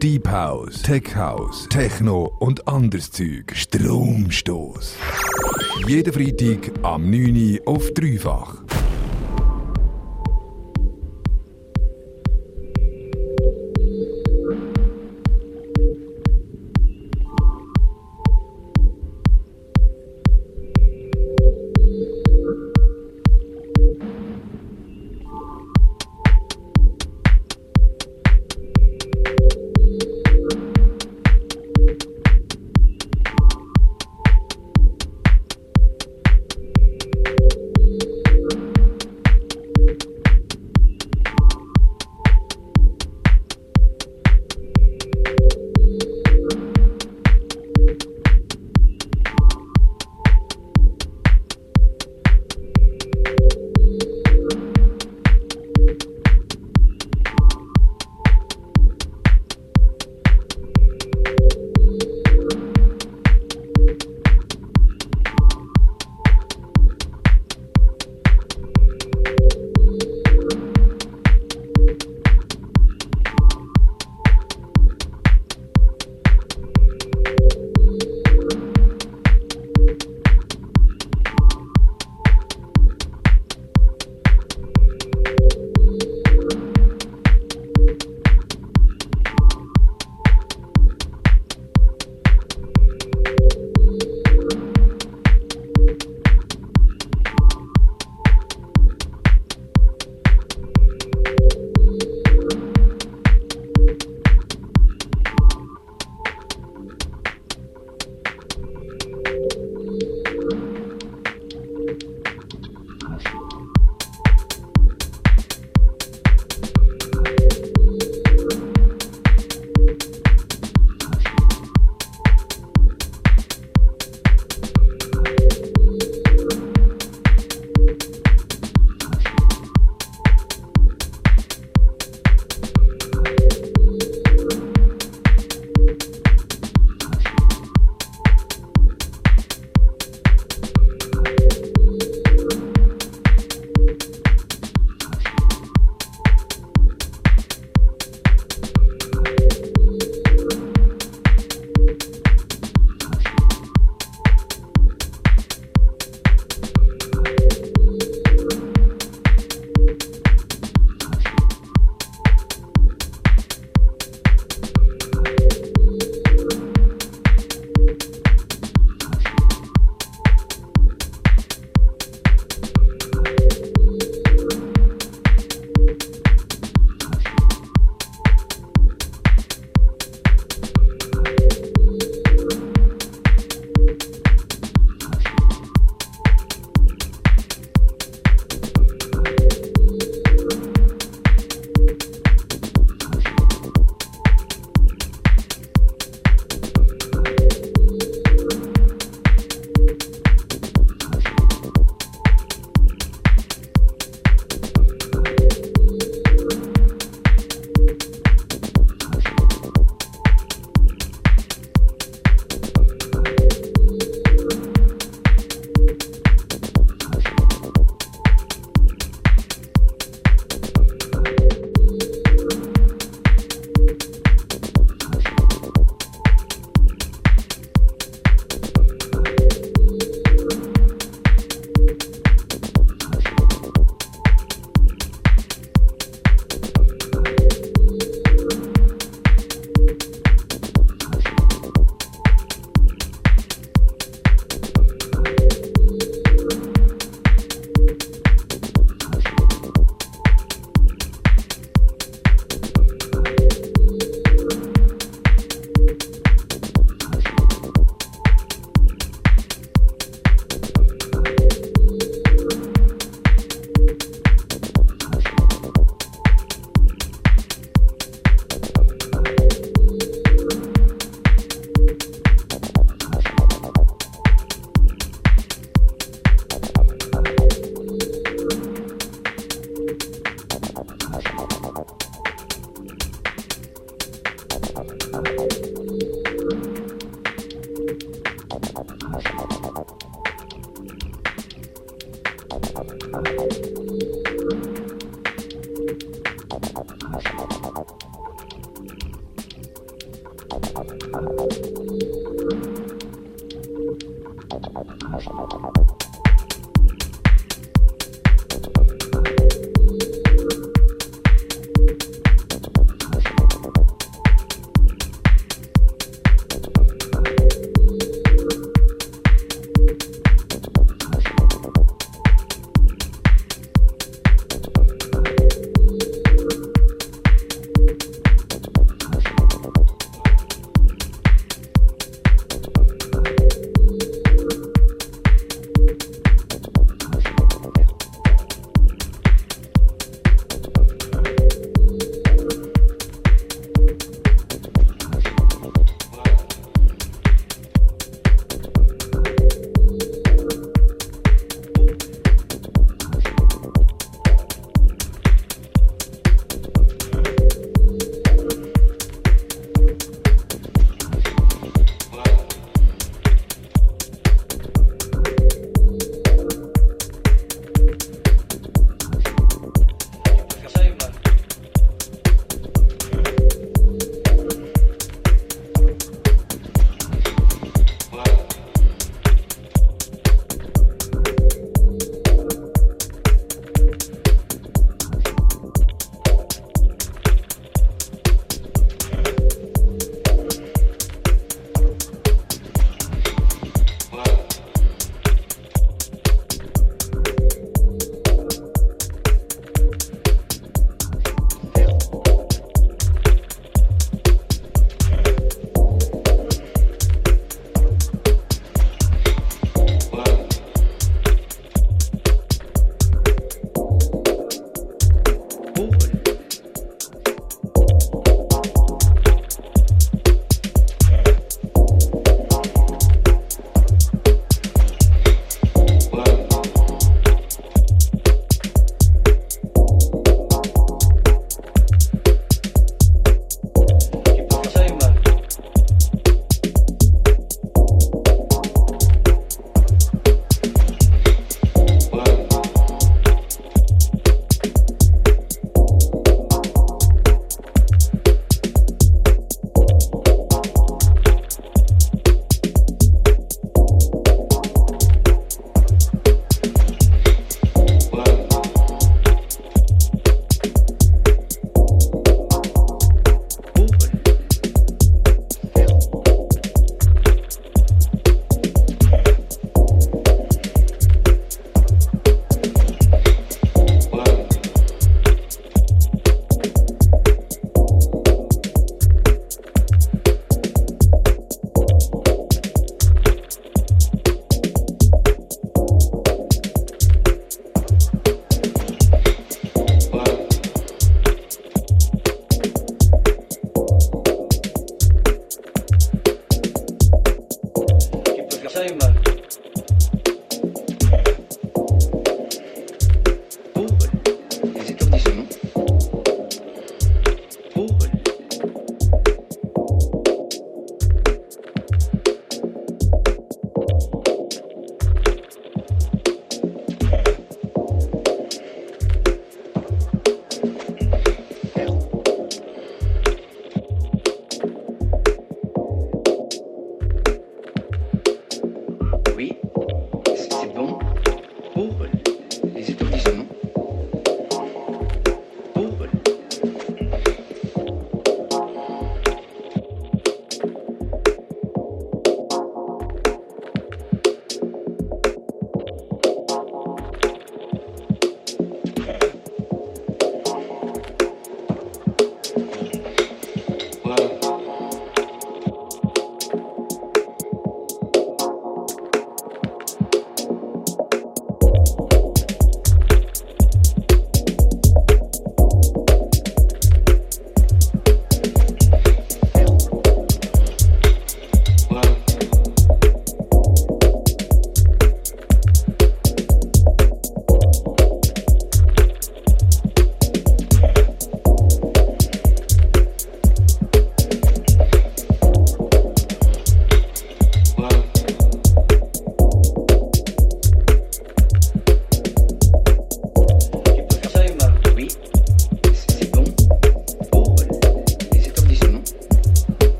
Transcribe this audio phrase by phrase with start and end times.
[0.00, 3.52] Deep House, Tech House, Techno und anderes Zeug.
[3.52, 4.94] Stromstoß.
[5.88, 8.62] Jeden Freitag am 9 Uhr auf dreifach.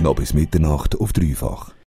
[0.00, 1.72] Noch bis Mitternacht auf dreifach.